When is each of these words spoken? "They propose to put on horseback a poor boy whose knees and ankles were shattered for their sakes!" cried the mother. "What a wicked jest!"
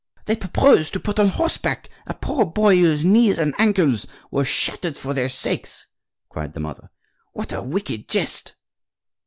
"They 0.25 0.35
propose 0.35 0.89
to 0.89 0.99
put 0.99 1.19
on 1.19 1.27
horseback 1.27 1.87
a 2.07 2.15
poor 2.15 2.43
boy 2.43 2.75
whose 2.77 3.05
knees 3.05 3.37
and 3.37 3.53
ankles 3.59 4.07
were 4.31 4.43
shattered 4.43 4.97
for 4.97 5.13
their 5.13 5.29
sakes!" 5.29 5.85
cried 6.27 6.53
the 6.53 6.59
mother. 6.59 6.89
"What 7.33 7.53
a 7.53 7.61
wicked 7.61 8.09
jest!" 8.09 8.55